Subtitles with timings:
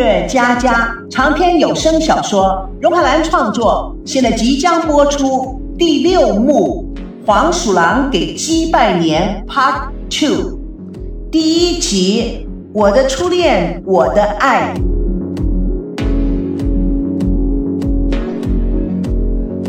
[0.00, 6.90] 乐佳佳长篇有声小说，荣海兰创作，现在即将播出第六幕
[7.26, 10.58] 《黄鼠狼给鸡拜年》Part Two，
[11.30, 14.72] 第一集《我的初恋，我的爱》。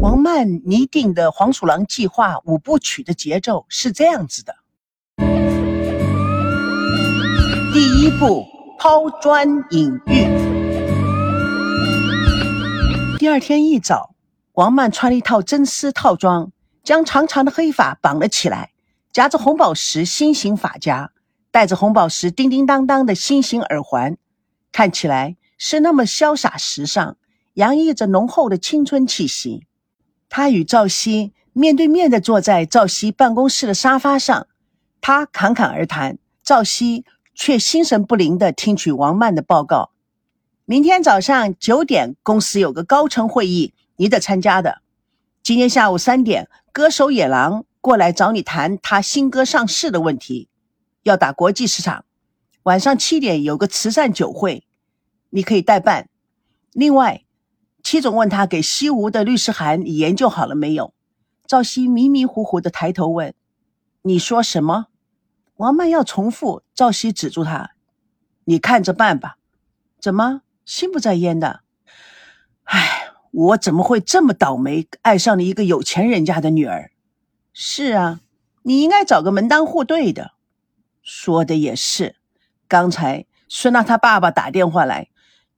[0.00, 4.52] 王曼拟定的《黄鼠狼计划》五部曲的节奏是这样子的：
[7.72, 8.55] 第一步。
[8.88, 10.22] 抛砖引玉。
[13.18, 14.14] 第二天一早，
[14.52, 16.52] 王曼穿了一套真丝套装，
[16.84, 18.70] 将长长的黑发绑了起来，
[19.10, 21.10] 夹着红宝石心形发夹，
[21.50, 24.16] 戴着红宝石叮叮当当的心形耳环，
[24.70, 27.16] 看起来是那么潇洒时尚，
[27.54, 29.66] 洋溢着浓厚的青春气息。
[30.28, 34.46] 他与赵熙面对面的坐在赵熙办公室的沙发上，
[35.00, 37.04] 他侃侃而谈，赵熙。
[37.36, 39.90] 却心神不宁地听取王曼的报告。
[40.64, 44.80] 明天早上九点，公司有个高层会议，你得参加的。
[45.42, 50.48] 今天下午三点，歌手野狼过来找你谈他新歌上市的问题，
[51.04, 52.04] 要打国际市场。
[52.64, 54.66] 晚上七点有个慈善酒会，
[55.30, 56.08] 你可以代办。
[56.72, 57.22] 另外，
[57.84, 60.94] 戚总问他给西吴的律师函你研究好了没有？
[61.46, 63.32] 赵熙迷迷糊糊地抬头问
[64.02, 64.86] ：“你说什么？”
[65.56, 67.72] 王曼要重复，赵熙止住他
[68.44, 69.36] ：“你看着办吧。”
[69.98, 71.60] 怎么心不在焉的？
[72.64, 76.90] 哎，我怎么会这么倒霉，爱上了一个有钱人家的女儿？
[77.54, 78.20] 是啊，
[78.62, 80.32] 你应该找个门当户对的。
[81.02, 82.16] 说的也是。
[82.68, 85.08] 刚才孙娜她爸爸打电话来，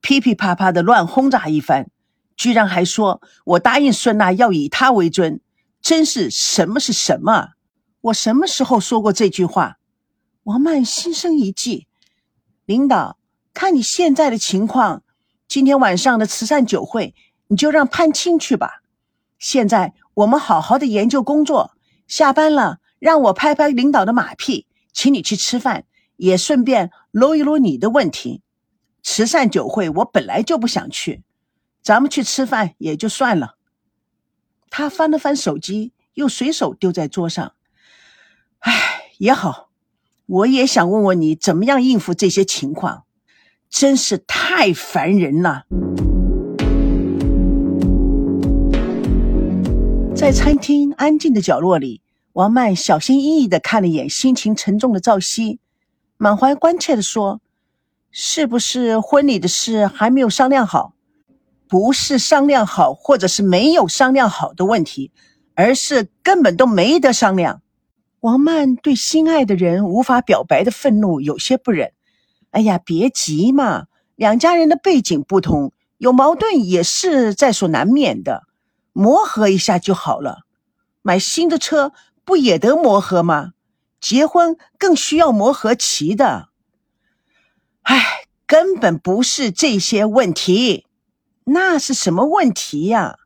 [0.00, 1.90] 噼噼啪啪的乱轰炸一番，
[2.34, 5.40] 居然还说我答应孙娜要以她为尊，
[5.82, 7.50] 真是什么是什么？
[8.00, 9.78] 我什么时候说过这句话？
[10.44, 11.86] 王曼心生一计，
[12.64, 13.16] 领导，
[13.54, 15.04] 看你现在的情况，
[15.46, 17.14] 今天晚上的慈善酒会，
[17.46, 18.82] 你就让潘青去吧。
[19.38, 21.76] 现在我们好好的研究工作，
[22.08, 25.84] 下班了让我拍拍领导的马屁，请你去吃饭，
[26.16, 28.42] 也顺便搂一搂你的问题。
[29.04, 31.22] 慈善酒会我本来就不想去，
[31.82, 33.54] 咱们去吃饭也就算了。
[34.70, 37.54] 他翻了翻手机，又随手丢在桌上。
[38.58, 39.68] 唉，也好。
[40.32, 43.04] 我也想问问你，怎么样应付这些情况？
[43.68, 45.64] 真是太烦人了。
[50.16, 52.00] 在餐厅安静的角落里，
[52.32, 55.60] 王曼小心翼翼的看了一眼心情沉重的赵熙，
[56.16, 57.42] 满怀关切的说
[58.10, 60.94] ：“是不是婚礼的事还没有商量好？
[61.68, 65.12] 不是商量好，或者是没有商量好的问题，
[65.54, 67.60] 而是根本都没得商量。”
[68.22, 71.92] 王曼对心爱的人无法表白的愤怒有些不忍。
[72.52, 78.44] 哎呀，别急嘛，两家人的背景不同，有矛盾也是在所难免的，
[78.92, 80.42] 磨合一下就好了。
[81.02, 81.92] 买新的车
[82.24, 83.54] 不也得磨合吗？
[84.00, 86.50] 结婚更需要磨合期的。
[87.82, 90.86] 哎，根本不是这些问题，
[91.46, 93.18] 那是什么问题呀？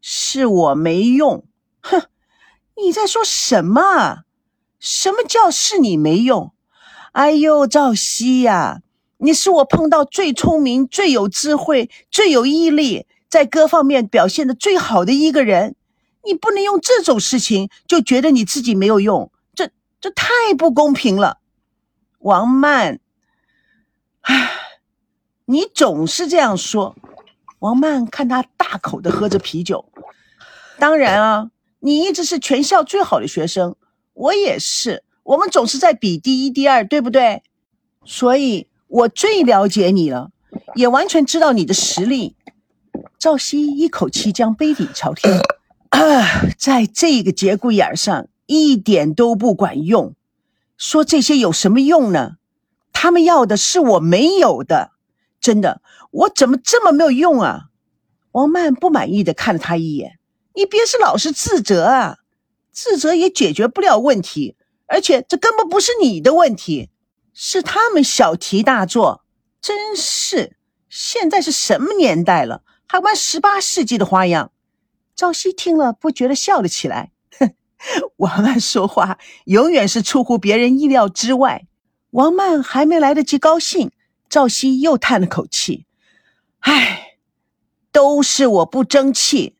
[0.00, 1.44] 是我没用。
[1.82, 2.04] 哼，
[2.82, 4.24] 你在说什么？
[4.78, 6.52] 什么叫是你没用？
[7.12, 8.82] 哎呦，赵熙呀，
[9.16, 15.74] 你是我碰到最聪明、最有智慧、最有毅力，在各方面表现的最好的一个人。
[16.24, 21.38] 你不能用这种事情就觉得你自己没有用，这这太不公平了。
[22.18, 23.00] 王曼，
[24.20, 24.50] 唉，
[25.46, 26.94] 你总是这样说。
[27.60, 29.90] 王曼看他大口的喝着啤酒。
[30.78, 31.50] 当然啊，
[31.80, 33.74] 你一直是全校最好的学生。
[34.18, 37.44] 我也是，我们总是在比第一、第二，对不对？
[38.04, 40.32] 所以我最了解你了，
[40.74, 42.34] 也完全知道你的实力。
[43.16, 45.40] 赵熙一口气将杯底朝天，
[45.90, 50.14] 啊在这个节骨眼上一点都不管用。
[50.76, 52.38] 说这些有什么用呢？
[52.92, 54.90] 他们要的是我没有的，
[55.40, 55.80] 真的，
[56.10, 57.66] 我怎么这么没有用啊？
[58.32, 60.18] 王曼不满意的看了他一眼，
[60.54, 62.16] 你别是老是自责啊。
[62.80, 64.54] 自责也解决不了问题，
[64.86, 66.90] 而且这根本不是你的问题，
[67.34, 69.24] 是他们小题大做。
[69.60, 70.56] 真是，
[70.88, 74.52] 现在是什么年代了，还玩十八世纪的花样？
[75.16, 77.10] 赵熙听了不觉得笑了起来。
[77.40, 77.52] 哼，
[78.18, 81.66] 王曼说话永远是出乎别人意料之外。
[82.10, 83.90] 王曼还没来得及高兴，
[84.28, 85.84] 赵熙又叹了口气
[86.62, 87.16] ：“唉，
[87.90, 89.56] 都是我不争气，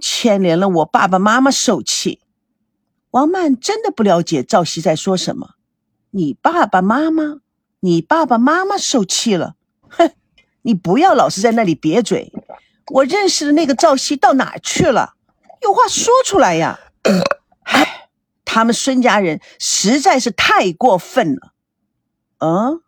[0.00, 2.22] 牵连了我爸爸妈妈受气。”
[3.14, 5.54] 王曼真的不了解赵熙在说什么。
[6.10, 7.38] 你爸爸妈妈，
[7.78, 9.54] 你爸爸妈妈受气了，
[9.88, 10.10] 哼，
[10.62, 12.32] 你不要老是在那里瘪嘴。
[12.88, 15.14] 我认识的那个赵熙到哪去了？
[15.62, 16.80] 有话说出来呀！
[17.62, 18.08] 唉，
[18.44, 21.52] 他们孙家人实在是太过分了。
[22.38, 22.82] 嗯，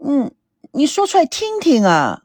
[0.00, 0.34] 嗯，
[0.72, 2.24] 你说出来听听啊！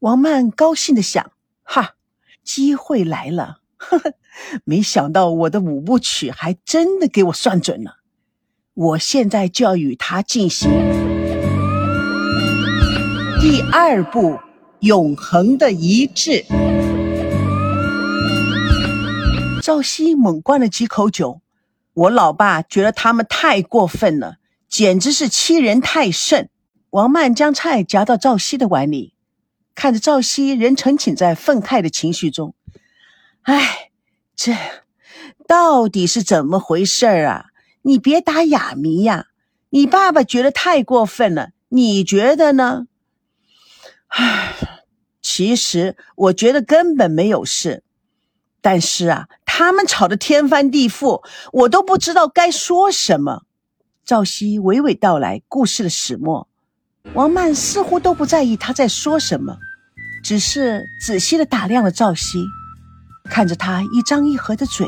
[0.00, 1.30] 王曼高兴的想：
[1.62, 1.94] 哈，
[2.42, 3.60] 机会来了！
[3.76, 4.14] 呵呵，
[4.64, 7.96] 没想到我的五部曲还真的给我算准了。
[8.74, 10.70] 我现在就要与他进行
[13.40, 14.38] 第二步，
[14.80, 16.44] 永恒的一致。
[19.62, 21.40] 赵熙猛灌了几口酒，
[21.94, 24.36] 我老爸觉得他们太过分了，
[24.68, 26.50] 简直是欺人太甚。
[26.90, 29.14] 王曼将菜夹到赵熙的碗里，
[29.74, 32.54] 看着赵熙仍沉浸在愤慨的情绪中，
[33.46, 33.90] 唉，
[34.34, 34.52] 这
[35.46, 37.46] 到底是怎么回事啊？
[37.82, 39.26] 你别打哑谜呀！
[39.70, 42.86] 你爸爸觉得太过分了，你觉得呢？
[44.08, 44.82] 唉，
[45.22, 47.84] 其实我觉得根本没有事，
[48.60, 51.22] 但是啊，他们吵得天翻地覆，
[51.52, 53.44] 我都不知道该说什么。
[54.04, 56.48] 赵熙娓娓道来故事的始末，
[57.14, 59.56] 王曼似乎都不在意他在说什么，
[60.24, 62.44] 只是仔细的打量了赵熙，
[63.26, 64.86] 看着他一张一合的嘴，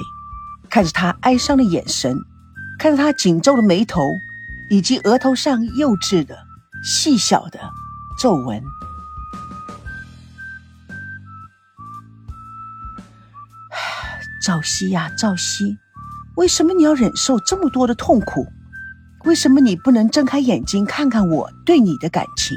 [0.71, 2.17] 看着他哀伤的眼神。
[2.79, 4.15] 看着他紧皱的眉头，
[4.71, 6.39] 以及额头上幼稚的、
[6.85, 7.59] 细小的
[8.17, 8.63] 皱纹。
[14.47, 15.77] 赵熙呀，赵熙，
[16.37, 18.47] 为什么你要忍受这么多的痛苦？
[19.25, 22.57] 为什么你不能睁开眼睛看看我对你的感情？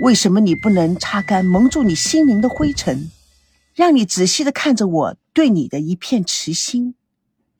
[0.00, 3.08] 为什么你不能擦干蒙住你心灵的灰尘，
[3.78, 6.96] 让你仔细的看着我对你的一片痴心？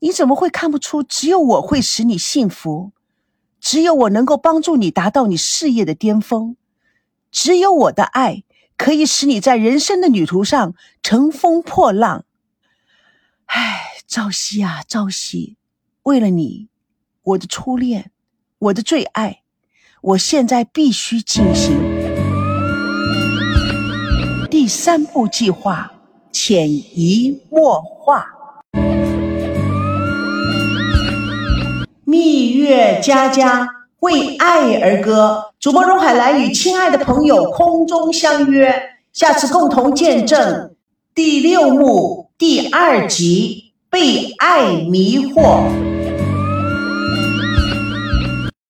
[0.00, 2.90] 你怎么会看不出，只有我会使你幸福，
[3.60, 6.56] 只有我能够帮助你达到你事业的巅峰，
[7.30, 8.42] 只有我的爱
[8.76, 10.74] 可以使你在人生的旅途上
[11.04, 12.24] 乘风破浪。
[13.44, 15.56] 唉，朝夕啊，朝夕，
[16.02, 16.66] 为了你，
[17.22, 18.10] 我的初恋，
[18.58, 19.42] 我的最爱，
[20.00, 21.78] 我现在必须进行
[24.50, 25.92] 第三步计划，
[26.32, 28.26] 潜移默化。
[32.04, 33.68] 蜜月佳佳
[34.00, 38.72] 为爱而歌，主播荣海兰与亲爱的朋友空中相约，
[39.12, 40.70] 下次共同见证
[41.14, 45.97] 第六幕第二集被爱迷惑。